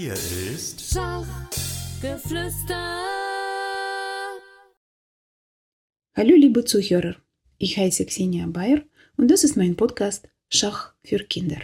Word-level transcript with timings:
Hier 0.00 0.14
ist 0.14 0.92
Schachgeflüster. 0.92 3.02
Hallo 6.16 6.36
liebe 6.36 6.64
Zuhörer, 6.64 7.16
ich 7.58 7.76
heiße 7.76 8.06
Xenia 8.06 8.46
Bayer 8.46 8.84
und 9.16 9.28
das 9.28 9.42
ist 9.42 9.56
mein 9.56 9.74
Podcast 9.74 10.28
Schach 10.52 10.94
für 11.04 11.18
Kinder. 11.24 11.58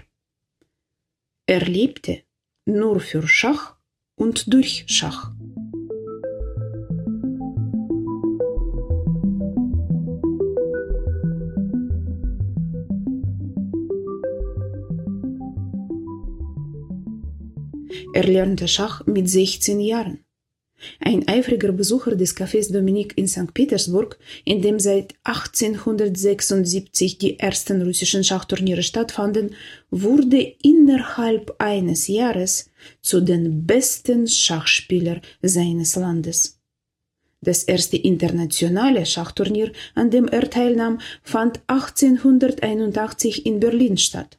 Er 1.47 1.61
lebte 1.61 2.25
nur 2.67 2.99
für 2.99 3.29
Schach 3.29 3.77
und 4.17 4.53
durch 4.53 4.85
Schach. 4.89 5.31
Er 18.15 18.23
lernte 18.23 18.69
Schach 18.69 19.05
mit 19.07 19.29
16 19.29 19.81
Jahren. 19.81 20.21
Ein 21.01 21.27
eifriger 21.27 21.73
Besucher 21.73 22.15
des 22.15 22.37
Cafés 22.37 22.73
Dominique 22.73 23.19
in 23.19 23.27
St. 23.27 23.53
Petersburg, 23.53 24.17
in 24.45 24.63
dem 24.63 24.79
seit 24.79 25.17
1876 25.25 27.19
die 27.19 27.41
ersten 27.41 27.83
russischen 27.83 28.23
Schachturniere 28.23 28.85
stattfanden, 28.85 29.57
wurde 29.91 30.55
innerhalb 30.63 31.57
eines 31.59 32.07
Jahres 32.07 32.71
zu 33.03 33.21
den 33.21 33.67
besten 33.67 34.29
Schachspieler 34.29 35.21
seines 35.43 35.97
Landes. 35.97 36.61
Das 37.41 37.65
erste 37.65 37.97
internationale 37.97 39.07
Schachturnier, 39.07 39.73
an 39.97 40.13
dem 40.13 40.29
er 40.29 40.49
teilnahm, 40.49 41.01
fand 41.25 41.63
1881 41.67 43.45
in 43.45 43.59
Berlin 43.59 43.97
statt. 43.97 44.39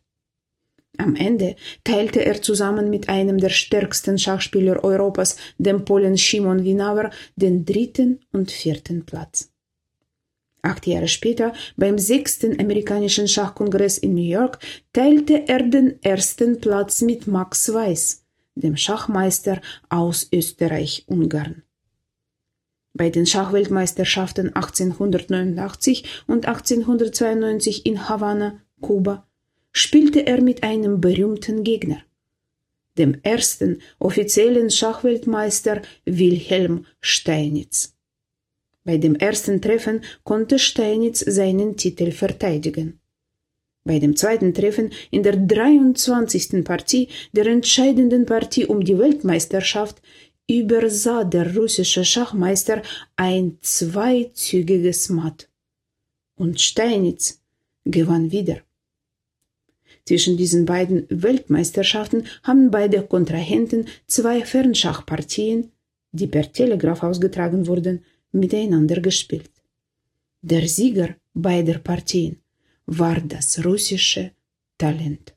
Am 0.97 1.15
Ende 1.15 1.55
teilte 1.83 2.23
er 2.25 2.41
zusammen 2.41 2.89
mit 2.89 3.09
einem 3.09 3.37
der 3.37 3.49
stärksten 3.49 4.17
Schachspieler 4.17 4.83
Europas, 4.83 5.37
dem 5.57 5.85
Polen 5.85 6.17
Szymon 6.17 6.63
Winauer, 6.63 7.11
den 7.35 7.65
dritten 7.65 8.19
und 8.31 8.51
vierten 8.51 9.05
Platz. 9.05 9.51
Acht 10.61 10.87
Jahre 10.87 11.07
später, 11.07 11.53
beim 11.77 11.99
sechsten 11.99 12.59
amerikanischen 12.59 13.27
Schachkongress 13.27 13.99
in 13.99 14.15
New 14.15 14.21
York, 14.27 14.57
teilte 14.93 15.47
er 15.47 15.61
den 15.61 16.01
ersten 16.01 16.59
Platz 16.59 17.01
mit 17.01 17.27
Max 17.27 17.71
Weiß, 17.71 18.23
dem 18.55 18.75
Schachmeister 18.75 19.61
aus 19.89 20.27
Österreich-Ungarn. 20.33 21.61
Bei 22.93 23.09
den 23.09 23.25
Schachweltmeisterschaften 23.25 24.55
1889 24.55 26.23
und 26.27 26.47
1892 26.47 27.85
in 27.85 28.09
Havanna, 28.09 28.61
Kuba, 28.81 29.27
spielte 29.75 30.25
er 30.25 30.41
mit 30.41 30.63
einem 30.63 31.01
berühmten 31.01 31.65
Gegner, 31.65 32.01
dem 32.97 33.19
ersten 33.23 33.81
offiziellen 33.99 34.69
Schachweltmeister 34.71 35.81
Wilhelm 36.05 36.85
Steinitz. 37.01 37.93
Bei 38.85 38.97
dem 38.97 39.15
ersten 39.15 39.61
Treffen 39.61 40.01
konnte 40.23 40.59
Steinitz 40.59 41.19
seinen 41.19 41.75
Titel 41.75 42.11
verteidigen. 42.11 43.01
Bei 43.83 43.99
dem 43.99 44.15
zweiten 44.15 44.53
Treffen 44.53 44.91
in 45.11 45.23
der 45.23 45.35
23. 45.35 46.63
Partie, 46.63 47.09
der 47.33 47.47
entscheidenden 47.47 48.25
Partie 48.25 48.65
um 48.65 48.81
die 48.81 48.97
Weltmeisterschaft, 48.97 50.01
übersah 50.49 51.25
der 51.25 51.53
russische 51.53 52.05
Schachmeister 52.05 52.81
ein 53.17 53.57
zweizügiges 53.59 55.09
Matt. 55.09 55.49
Und 56.37 56.61
Steinitz 56.61 57.41
gewann 57.83 58.31
wieder. 58.31 58.64
Zwischen 60.07 60.37
diesen 60.37 60.65
beiden 60.65 61.07
Weltmeisterschaften 61.09 62.25
haben 62.43 62.69
beide 62.69 63.01
Kontrahenten 63.03 63.87
zwei 64.07 64.45
Fernschachpartien, 64.45 65.71
die 66.11 66.27
per 66.27 66.51
Telegraph 66.51 67.01
ausgetragen 67.01 67.65
wurden, 67.65 68.03
miteinander 68.31 69.01
gespielt. 69.01 69.49
Der 70.41 70.67
Sieger 70.67 71.15
beider 71.33 71.79
Partien 71.79 72.37
war 72.85 73.19
das 73.19 73.65
russische 73.65 74.31
Talent. 74.77 75.33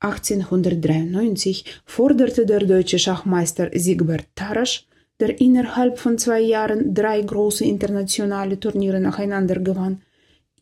1893 0.00 1.64
forderte 1.84 2.46
der 2.46 2.60
deutsche 2.60 3.00
Schachmeister 3.00 3.68
Siegbert 3.74 4.26
Tarasch, 4.36 4.86
der 5.18 5.40
innerhalb 5.40 5.98
von 5.98 6.18
zwei 6.18 6.40
Jahren 6.40 6.94
drei 6.94 7.20
große 7.20 7.64
internationale 7.64 8.60
Turniere 8.60 9.00
nacheinander 9.00 9.58
gewann, 9.58 10.02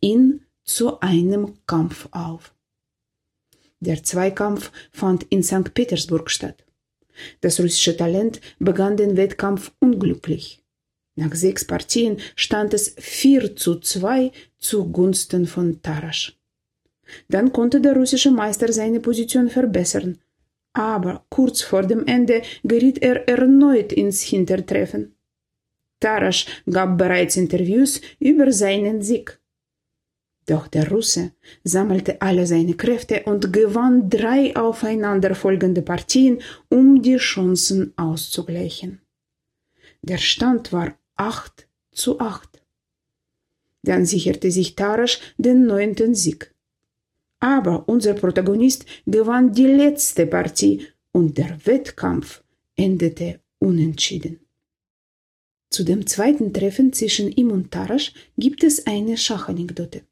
ihn 0.01 0.41
zu 0.67 1.01
einem 1.01 1.55
Kampf 1.67 2.09
auf. 2.11 2.55
Der 3.81 4.03
Zweikampf 4.03 4.73
fand 4.91 5.25
in 5.25 5.43
St. 5.43 5.73
Petersburg 5.73 6.31
statt. 6.31 6.65
Das 7.41 7.61
russische 7.61 7.97
Talent 7.97 8.41
begann 8.59 8.97
den 8.97 9.17
Wettkampf 9.17 9.73
unglücklich. 9.79 10.63
Nach 11.15 11.35
sechs 11.35 11.65
Partien 11.65 12.19
stand 12.35 12.75
es 12.75 12.95
4 12.99 13.57
zu 13.57 13.81
2 13.81 14.33
zugunsten 14.59 15.47
von 15.47 15.81
Tarasch. 15.81 16.39
Dann 17.29 17.53
konnte 17.53 17.81
der 17.81 17.95
russische 17.95 18.31
Meister 18.31 18.73
seine 18.73 19.01
Position 19.01 19.49
verbessern, 19.49 20.19
aber 20.73 21.25
kurz 21.31 21.63
vor 21.63 21.83
dem 21.83 22.07
Ende 22.07 22.43
geriet 22.65 22.99
er 23.03 23.29
erneut 23.29 23.93
ins 23.93 24.21
Hintertreffen. 24.23 25.15
Tarasch 26.01 26.45
gab 26.69 26.99
bereits 26.99 27.37
Interviews 27.37 28.03
über 28.19 28.53
seinen 28.53 29.01
Sieg. 29.01 29.41
Doch 30.47 30.69
der 30.69 30.89
Russe 30.89 31.33
sammelte 31.65 32.23
alle 32.23 32.47
seine 32.47 32.75
Kräfte 32.75 33.25
und 33.25 33.53
gewann 33.53 34.09
drei 34.09 34.55
aufeinanderfolgende 34.55 35.83
Partien, 35.83 36.41
um 36.69 37.03
die 37.03 37.17
Chancen 37.17 37.93
auszugleichen. 37.97 39.01
Der 40.03 40.19
Stand 40.19 40.73
war 40.73 40.97
8 41.17 41.67
zu 41.91 42.21
8. 42.21 42.63
Dann 43.83 44.07
sicherte 44.07 44.53
sich 44.53 44.77
Tarasch 44.77 45.19
den 45.37 45.67
neunten 45.67 46.15
Sieg. 46.15 46.55
Aber 47.41 47.89
unser 47.89 48.15
Protagonist 48.15 48.87
gewann 49.05 49.53
die 49.53 49.67
letzte 49.67 50.27
Partie 50.27 50.87
und 51.11 51.39
der 51.39 51.59
Wettkampf 51.67 52.45
endete 52.77 53.41
unentschieden. 53.59 54.41
Zu 55.71 55.83
dem 55.83 56.07
zweiten 56.07 56.53
Treffen 56.53 56.93
zwischen 56.93 57.33
ihm 57.33 57.51
und 57.51 57.73
Tarasch 57.73 58.13
gibt 58.39 58.63
es 58.63 58.87
eine 58.87 59.17
Schachanekdote. 59.17 60.03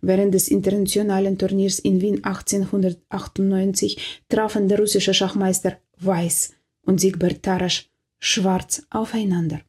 Während 0.00 0.34
des 0.34 0.48
internationalen 0.48 1.38
Turniers 1.38 1.78
in 1.78 2.00
Wien 2.00 2.24
1898 2.24 4.22
trafen 4.28 4.68
der 4.68 4.78
russische 4.78 5.14
Schachmeister 5.14 5.78
Weiß 5.98 6.54
und 6.82 7.00
Siegbert 7.00 7.42
Tarasch 7.42 7.90
schwarz 8.18 8.82
aufeinander. 8.90 9.60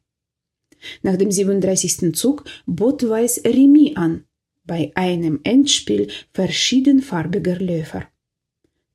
Nach 1.02 1.16
dem 1.16 1.30
37. 1.30 2.14
Zug 2.14 2.44
bot 2.66 3.08
Weiß 3.08 3.42
Remis 3.44 3.96
an, 3.96 4.24
bei 4.64 4.92
einem 4.94 5.40
Endspiel 5.44 6.08
verschiedenfarbiger 6.32 7.58
Läufer. 7.60 8.06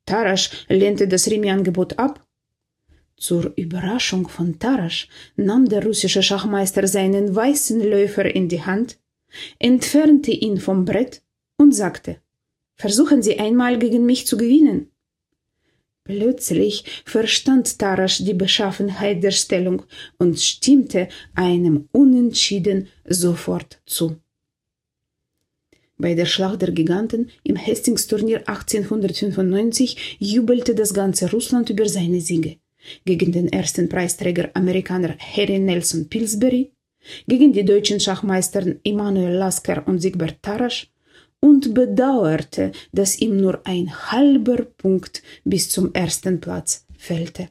Tarasch 0.06 0.66
lehnte 0.68 1.08
das 1.08 1.30
Remis-Angebot 1.30 1.98
ab. 2.00 2.26
Zur 3.16 3.54
Überraschung 3.56 4.28
von 4.28 4.58
Tarasch 4.58 5.08
nahm 5.36 5.70
der 5.70 5.86
russische 5.86 6.24
Schachmeister 6.24 6.88
seinen 6.88 7.36
weißen 7.36 7.80
Läufer 7.88 8.26
in 8.26 8.50
die 8.50 8.64
Hand 8.64 8.98
entfernte 9.60 10.32
ihn 10.32 10.60
vom 10.60 10.86
Brett 10.86 11.22
und 11.58 11.76
sagte, 11.76 12.18
Versuchen 12.76 13.22
Sie 13.22 13.38
einmal 13.38 13.78
gegen 13.78 14.08
mich 14.08 14.26
zu 14.26 14.38
gewinnen. 14.38 14.90
Plötzlich 16.04 16.84
verstand 17.06 17.78
Tarasch 17.78 18.24
die 18.24 18.34
Beschaffenheit 18.34 19.24
der 19.24 19.30
Stellung 19.30 19.84
und 20.18 20.40
stimmte 20.40 21.08
einem 21.36 21.88
Unentschieden 21.92 22.88
sofort 23.06 23.80
zu. 23.86 24.16
Bei 25.98 26.16
der 26.16 26.26
Schlacht 26.26 26.64
der 26.64 26.72
Giganten 26.72 27.30
im 27.44 27.56
Hastings-Turnier 27.56 28.40
1895 28.48 30.18
jubelte 30.18 30.74
das 30.74 30.96
ganze 30.96 31.30
Russland 31.30 31.70
über 31.70 31.88
seine 31.88 32.20
Siege. 32.20 32.58
Gegen 33.06 33.32
den 33.32 33.48
ersten 33.54 33.88
Preisträger 33.88 34.50
Amerikaner 34.56 35.16
Harry 35.20 35.60
Nelson 35.60 36.10
Pillsbury, 36.10 36.72
gegen 37.28 37.54
die 37.54 37.66
deutschen 37.66 38.00
Schachmeister 38.00 38.76
Emanuel 38.84 39.36
Lasker 39.36 39.84
und 39.88 40.00
Siegbert 40.00 40.42
Tarasch 40.42 40.92
und 41.40 41.74
bedauerte, 41.74 42.72
dass 42.92 43.20
ihm 43.20 43.38
nur 43.38 43.62
ein 43.66 43.92
halber 44.12 44.66
Punkt 44.78 45.24
bis 45.44 45.70
zum 45.70 45.94
ersten 45.94 46.40
Platz 46.40 46.86
fehlte. 46.98 47.50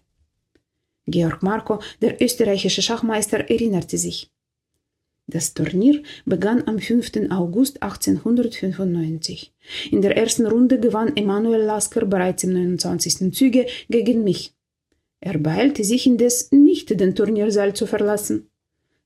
Georg 1.07 1.43
Marko, 1.43 1.81
der 2.01 2.23
österreichische 2.23 2.83
Schachmeister, 2.83 3.51
erinnerte 3.51 3.99
sich. 3.99 4.31
Das 5.27 5.55
Turnier 5.55 6.03
begann 6.25 6.67
am 6.67 6.79
5. 6.79 7.31
August 7.31 7.83
1895. 7.83 9.53
In 9.93 10.03
der 10.03 10.17
ersten 10.17 10.47
Runde 10.47 10.81
gewann 10.81 11.17
Emanuel 11.17 11.63
Lasker 11.63 12.05
bereits 12.05 12.43
im 12.43 12.53
29. 12.53 13.33
Züge 13.33 13.67
gegen 13.89 14.25
mich. 14.25 14.55
Er 15.21 15.39
beeilte 15.39 15.85
sich 15.85 16.07
indes 16.07 16.51
nicht, 16.51 16.99
den 16.99 17.15
Turniersaal 17.15 17.75
zu 17.75 17.87
verlassen. 17.87 18.50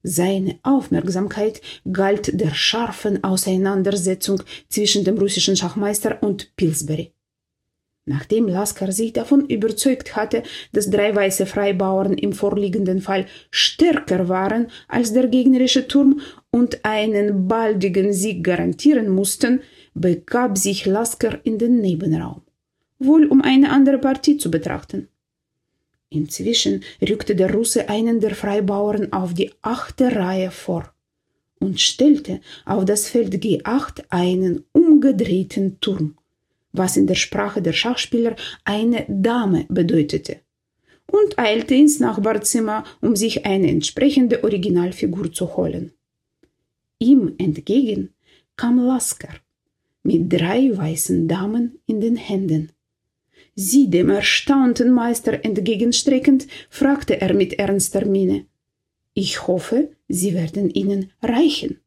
Seine 0.06 0.58
Aufmerksamkeit 0.62 1.62
galt 1.90 2.38
der 2.38 2.54
scharfen 2.54 3.24
Auseinandersetzung 3.24 4.42
zwischen 4.68 5.02
dem 5.02 5.16
russischen 5.16 5.56
Schachmeister 5.56 6.22
und 6.22 6.54
Pillsbury. 6.56 7.14
Nachdem 8.04 8.46
Lasker 8.46 8.92
sich 8.92 9.14
davon 9.14 9.46
überzeugt 9.46 10.14
hatte, 10.14 10.42
dass 10.72 10.90
drei 10.90 11.16
weiße 11.16 11.46
Freibauern 11.46 12.12
im 12.18 12.34
vorliegenden 12.34 13.00
Fall 13.00 13.24
stärker 13.50 14.28
waren 14.28 14.66
als 14.88 15.14
der 15.14 15.28
gegnerische 15.28 15.88
Turm 15.88 16.20
und 16.50 16.84
einen 16.84 17.48
baldigen 17.48 18.12
Sieg 18.12 18.44
garantieren 18.44 19.08
mussten, 19.08 19.62
begab 19.94 20.58
sich 20.58 20.84
Lasker 20.84 21.40
in 21.44 21.56
den 21.56 21.80
Nebenraum, 21.80 22.42
wohl 22.98 23.24
um 23.24 23.40
eine 23.40 23.70
andere 23.70 23.96
Partie 23.96 24.36
zu 24.36 24.50
betrachten. 24.50 25.08
Inzwischen 26.14 26.82
rückte 27.02 27.34
der 27.34 27.52
Russe 27.52 27.88
einen 27.88 28.20
der 28.20 28.34
Freibauern 28.34 29.12
auf 29.12 29.34
die 29.34 29.50
achte 29.62 30.14
Reihe 30.14 30.50
vor 30.50 30.94
und 31.58 31.80
stellte 31.80 32.40
auf 32.64 32.84
das 32.84 33.08
Feld 33.08 33.34
G8 33.34 34.04
einen 34.10 34.64
umgedrehten 34.72 35.80
Turm 35.80 36.16
was 36.74 36.96
in 36.96 37.06
der 37.06 37.14
Sprache 37.14 37.62
der 37.62 37.72
Schachspieler 37.72 38.36
eine 38.64 39.06
Dame 39.08 39.64
bedeutete, 39.68 40.40
und 41.06 41.38
eilte 41.38 41.74
ins 41.74 42.00
Nachbarzimmer, 42.00 42.84
um 43.00 43.14
sich 43.14 43.46
eine 43.46 43.70
entsprechende 43.70 44.42
Originalfigur 44.42 45.32
zu 45.32 45.56
holen. 45.56 45.92
Ihm 46.98 47.34
entgegen 47.38 48.12
kam 48.56 48.84
Lasker 48.84 49.28
mit 50.02 50.32
drei 50.32 50.76
weißen 50.76 51.28
Damen 51.28 51.78
in 51.86 52.00
den 52.00 52.16
Händen. 52.16 52.72
Sie 53.54 53.88
dem 53.88 54.10
erstaunten 54.10 54.90
Meister 54.90 55.44
entgegenstreckend, 55.44 56.46
fragte 56.70 57.20
er 57.20 57.34
mit 57.34 57.54
ernster 57.54 58.04
Miene 58.04 58.46
Ich 59.14 59.46
hoffe, 59.46 59.92
Sie 60.08 60.34
werden 60.34 60.70
ihnen 60.70 61.12
reichen. 61.22 61.80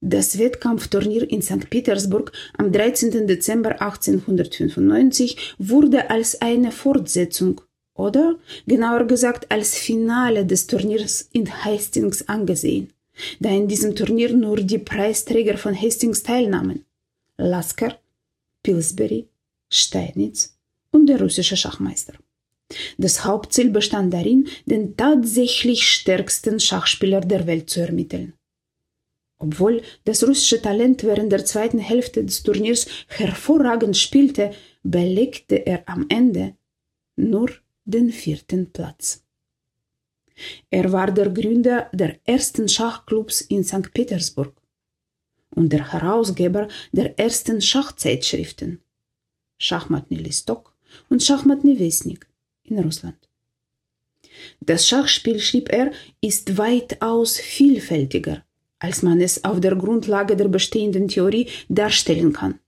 Das 0.00 0.38
Wettkampfturnier 0.38 1.28
in 1.30 1.42
St. 1.42 1.68
Petersburg 1.68 2.32
am 2.56 2.70
13. 2.70 3.26
Dezember 3.26 3.80
1895 3.80 5.54
wurde 5.58 6.10
als 6.10 6.40
eine 6.40 6.70
Fortsetzung 6.70 7.60
oder 7.94 8.38
genauer 8.66 9.04
gesagt 9.06 9.50
als 9.50 9.76
Finale 9.76 10.44
des 10.44 10.66
Turniers 10.66 11.28
in 11.32 11.50
Hastings 11.50 12.28
angesehen, 12.28 12.92
da 13.40 13.50
in 13.50 13.68
diesem 13.68 13.96
Turnier 13.96 14.32
nur 14.34 14.58
die 14.58 14.78
Preisträger 14.78 15.56
von 15.56 15.74
Hastings 15.74 16.22
teilnahmen. 16.22 16.84
Lasker, 17.38 17.98
Pillsbury, 18.62 19.28
Steinitz 19.68 20.56
und 20.90 21.06
der 21.06 21.20
russische 21.20 21.56
Schachmeister. 21.56 22.14
Das 22.98 23.24
Hauptziel 23.24 23.70
bestand 23.70 24.12
darin, 24.12 24.48
den 24.64 24.96
tatsächlich 24.96 25.88
stärksten 25.88 26.58
Schachspieler 26.58 27.20
der 27.20 27.46
Welt 27.46 27.70
zu 27.70 27.80
ermitteln. 27.80 28.32
Obwohl 29.38 29.82
das 30.04 30.26
russische 30.26 30.62
Talent 30.62 31.04
während 31.04 31.30
der 31.30 31.44
zweiten 31.44 31.78
Hälfte 31.78 32.24
des 32.24 32.42
Turniers 32.42 32.86
hervorragend 33.08 33.96
spielte, 33.96 34.52
belegte 34.82 35.66
er 35.66 35.88
am 35.88 36.06
Ende 36.08 36.54
nur 37.16 37.50
den 37.84 38.10
vierten 38.10 38.72
Platz. 38.72 39.22
Er 40.70 40.90
war 40.92 41.10
der 41.12 41.30
Gründer 41.30 41.88
der 41.92 42.18
ersten 42.24 42.68
Schachclubs 42.68 43.42
in 43.42 43.62
St. 43.64 43.92
Petersburg 43.92 44.54
und 45.54 45.72
der 45.72 45.92
Herausgeber 45.92 46.68
der 46.92 47.18
ersten 47.18 47.60
Schachzeitschriften 47.60 48.82
Schachmatny 49.58 50.16
Listok 50.16 50.74
und 51.08 51.22
Schachmatny 51.22 51.76
Vesnik 51.76 52.26
in 52.64 52.78
Russland. 52.78 53.16
Das 54.60 54.86
Schachspiel, 54.86 55.40
schrieb 55.40 55.72
er, 55.72 55.92
ist 56.20 56.58
weitaus 56.58 57.38
vielfältiger 57.38 58.46
als 58.78 59.02
man 59.02 59.20
es 59.20 59.44
auf 59.44 59.60
der 59.60 59.74
Grundlage 59.76 60.36
der 60.36 60.48
bestehenden 60.48 61.08
Theorie 61.08 61.48
darstellen 61.68 62.32
kann, 62.32 62.58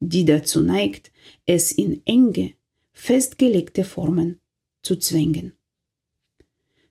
die 0.00 0.24
dazu 0.24 0.60
neigt, 0.62 1.10
es 1.46 1.72
in 1.72 2.02
enge, 2.04 2.54
festgelegte 2.92 3.84
Formen 3.84 4.40
zu 4.82 4.96
zwängen. 4.96 5.52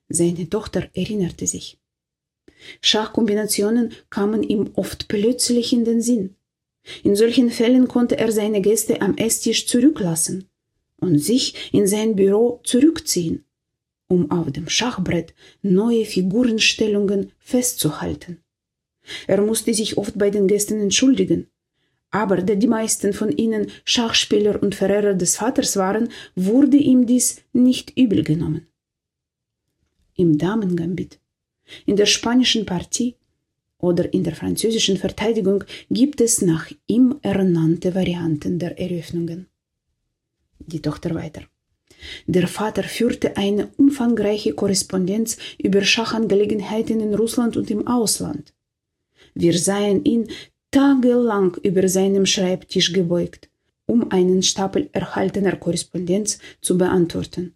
Seine 0.08 0.48
Tochter 0.48 0.90
erinnerte 0.94 1.46
sich. 1.46 1.78
Schachkombinationen 2.82 3.92
kamen 4.10 4.42
ihm 4.42 4.70
oft 4.74 5.08
plötzlich 5.08 5.72
in 5.72 5.84
den 5.84 6.02
Sinn. 6.02 6.36
In 7.02 7.14
solchen 7.16 7.50
Fällen 7.50 7.88
konnte 7.88 8.18
er 8.18 8.32
seine 8.32 8.60
Gäste 8.60 9.00
am 9.00 9.16
Esstisch 9.16 9.66
zurücklassen 9.66 10.48
und 10.98 11.18
sich 11.18 11.72
in 11.72 11.86
sein 11.86 12.16
Büro 12.16 12.60
zurückziehen, 12.64 13.44
um 14.08 14.30
auf 14.30 14.50
dem 14.50 14.68
Schachbrett 14.68 15.34
neue 15.62 16.04
Figurenstellungen 16.04 17.32
festzuhalten. 17.38 18.42
Er 19.26 19.40
musste 19.42 19.74
sich 19.74 19.96
oft 19.96 20.16
bei 20.18 20.30
den 20.30 20.46
Gästen 20.46 20.80
entschuldigen. 20.80 21.48
Aber 22.10 22.36
da 22.36 22.54
die 22.54 22.68
meisten 22.68 23.14
von 23.14 23.32
ihnen 23.32 23.70
Schachspieler 23.84 24.62
und 24.62 24.74
Verehrer 24.74 25.14
des 25.14 25.36
Vaters 25.36 25.76
waren, 25.76 26.10
wurde 26.36 26.76
ihm 26.76 27.06
dies 27.06 27.42
nicht 27.52 27.96
übel 27.96 28.22
genommen. 28.22 28.66
Im 30.14 30.36
Damengambit, 30.36 31.20
in 31.86 31.96
der 31.96 32.06
spanischen 32.06 32.66
Partie 32.66 33.16
oder 33.82 34.14
in 34.14 34.22
der 34.24 34.34
französischen 34.34 34.96
Verteidigung 34.96 35.64
gibt 35.90 36.20
es 36.20 36.40
nach 36.40 36.70
ihm 36.86 37.16
ernannte 37.20 37.94
Varianten 37.94 38.58
der 38.58 38.78
Eröffnungen. 38.78 39.48
Die 40.58 40.80
Tochter 40.80 41.14
weiter. 41.14 41.42
Der 42.26 42.46
Vater 42.48 42.84
führte 42.84 43.36
eine 43.36 43.68
umfangreiche 43.76 44.54
Korrespondenz 44.54 45.36
über 45.58 45.82
Schachangelegenheiten 45.82 47.00
in 47.00 47.14
Russland 47.14 47.56
und 47.56 47.70
im 47.70 47.86
Ausland. 47.86 48.54
Wir 49.34 49.58
sahen 49.58 50.04
ihn 50.04 50.28
tagelang 50.70 51.56
über 51.62 51.88
seinem 51.88 52.24
Schreibtisch 52.24 52.92
gebeugt, 52.92 53.50
um 53.86 54.10
einen 54.10 54.42
Stapel 54.42 54.88
erhaltener 54.92 55.56
Korrespondenz 55.56 56.38
zu 56.60 56.78
beantworten. 56.78 57.54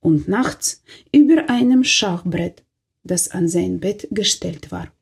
Und 0.00 0.26
nachts 0.26 0.82
über 1.12 1.48
einem 1.48 1.84
Schachbrett, 1.84 2.64
das 3.04 3.30
an 3.30 3.46
sein 3.48 3.78
Bett 3.78 4.08
gestellt 4.10 4.72
war. 4.72 4.92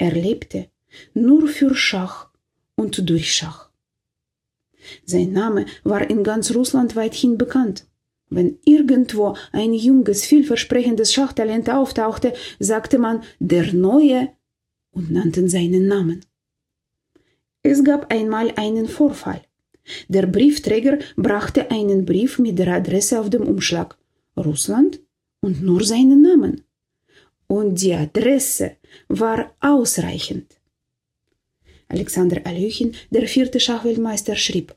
Er 0.00 0.12
lebte 0.12 0.70
nur 1.12 1.46
für 1.46 1.74
Schach 1.74 2.30
und 2.74 3.10
durch 3.10 3.34
Schach. 3.34 3.70
Sein 5.04 5.32
Name 5.32 5.66
war 5.84 6.08
in 6.08 6.24
ganz 6.24 6.54
Russland 6.54 6.96
weithin 6.96 7.36
bekannt. 7.36 7.86
Wenn 8.30 8.58
irgendwo 8.64 9.36
ein 9.52 9.74
junges, 9.74 10.24
vielversprechendes 10.24 11.12
Schachtalent 11.12 11.68
auftauchte, 11.68 12.32
sagte 12.58 12.98
man, 12.98 13.22
der 13.40 13.74
neue 13.74 14.30
und 14.90 15.10
nannten 15.10 15.50
seinen 15.50 15.86
Namen. 15.86 16.24
Es 17.62 17.84
gab 17.84 18.10
einmal 18.10 18.54
einen 18.56 18.88
Vorfall. 18.88 19.42
Der 20.08 20.26
Briefträger 20.26 20.98
brachte 21.16 21.70
einen 21.70 22.06
Brief 22.06 22.38
mit 22.38 22.58
der 22.58 22.72
Adresse 22.72 23.20
auf 23.20 23.28
dem 23.28 23.42
Umschlag 23.42 23.98
Russland 24.34 24.98
und 25.42 25.60
nur 25.60 25.84
seinen 25.84 26.22
Namen. 26.22 26.64
Und 27.50 27.82
die 27.82 27.94
Adresse 27.94 28.76
war 29.08 29.56
ausreichend. 29.58 30.54
Alexander 31.88 32.46
Alyochin, 32.46 32.94
der 33.10 33.26
vierte 33.26 33.58
Schachweltmeister, 33.58 34.36
schrieb, 34.36 34.76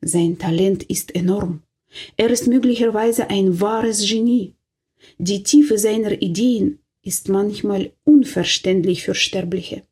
sein 0.00 0.38
Talent 0.38 0.84
ist 0.84 1.12
enorm. 1.16 1.64
Er 2.16 2.30
ist 2.30 2.46
möglicherweise 2.46 3.28
ein 3.30 3.60
wahres 3.60 4.08
Genie. 4.08 4.54
Die 5.18 5.42
Tiefe 5.42 5.76
seiner 5.76 6.12
Ideen 6.22 6.78
ist 7.02 7.28
manchmal 7.28 7.90
unverständlich 8.04 9.02
für 9.02 9.16
Sterbliche. 9.16 9.82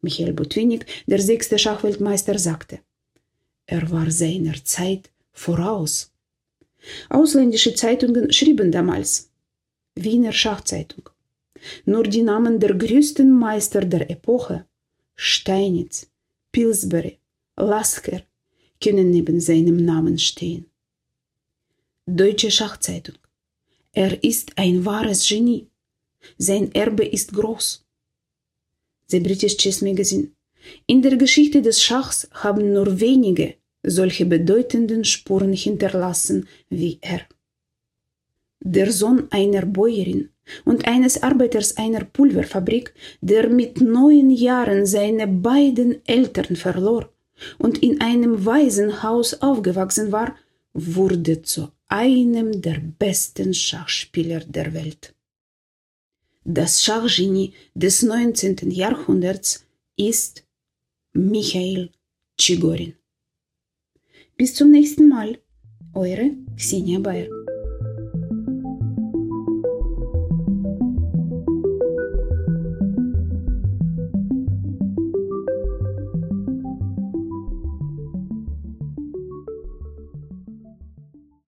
Michael 0.00 0.32
Butwinik, 0.32 0.86
der 1.06 1.20
sechste 1.20 1.58
Schachweltmeister, 1.58 2.38
sagte, 2.38 2.80
er 3.66 3.90
war 3.90 4.10
seiner 4.10 4.64
Zeit 4.64 5.10
voraus. 5.30 6.10
Ausländische 7.10 7.74
Zeitungen 7.74 8.32
schrieben 8.32 8.72
damals 8.72 9.31
Wiener 9.94 10.32
Schachzeitung. 10.32 11.10
Nur 11.84 12.04
die 12.04 12.22
Namen 12.22 12.58
der 12.58 12.74
größten 12.74 13.30
Meister 13.30 13.82
der 13.84 14.10
Epoche, 14.10 14.66
Steinitz, 15.14 16.10
Pillsbury, 16.50 17.18
Lasker, 17.56 18.22
können 18.82 19.10
neben 19.10 19.40
seinem 19.40 19.84
Namen 19.84 20.18
stehen. 20.18 20.66
Deutsche 22.06 22.50
Schachzeitung. 22.50 23.18
Er 23.92 24.24
ist 24.24 24.58
ein 24.58 24.84
wahres 24.84 25.28
Genie. 25.28 25.68
Sein 26.38 26.72
Erbe 26.72 27.04
ist 27.04 27.32
groß. 27.32 27.84
The 29.06 29.20
British 29.20 29.56
Chess 29.58 29.82
Magazine. 29.82 30.32
In 30.86 31.02
der 31.02 31.16
Geschichte 31.16 31.60
des 31.60 31.82
Schachs 31.82 32.28
haben 32.32 32.72
nur 32.72 32.98
wenige 33.00 33.56
solche 33.82 34.24
bedeutenden 34.24 35.04
Spuren 35.04 35.52
hinterlassen 35.52 36.48
wie 36.70 36.98
er. 37.02 37.20
Der 38.64 38.92
Sohn 38.92 39.26
einer 39.30 39.66
Bäuerin 39.66 40.30
und 40.64 40.86
eines 40.86 41.22
Arbeiters 41.22 41.76
einer 41.76 42.04
Pulverfabrik, 42.04 42.94
der 43.20 43.48
mit 43.48 43.80
neun 43.80 44.30
Jahren 44.30 44.86
seine 44.86 45.26
beiden 45.26 46.06
Eltern 46.06 46.56
verlor 46.56 47.10
und 47.58 47.82
in 47.82 48.00
einem 48.00 48.44
Waisenhaus 48.46 49.34
aufgewachsen 49.42 50.12
war, 50.12 50.36
wurde 50.74 51.42
zu 51.42 51.68
einem 51.88 52.62
der 52.62 52.80
besten 52.98 53.52
Schachspieler 53.52 54.40
der 54.40 54.72
Welt. 54.74 55.14
Das 56.44 56.82
Schachgenie 56.82 57.52
des 57.74 58.02
19. 58.02 58.70
Jahrhunderts 58.70 59.66
ist 59.96 60.44
Michael 61.12 61.90
Chigorin. 62.38 62.94
Bis 64.36 64.54
zum 64.54 64.70
nächsten 64.70 65.08
Mal. 65.08 65.38
Eure 65.94 66.30
Xenia 66.56 66.98
Bayer. 66.98 67.41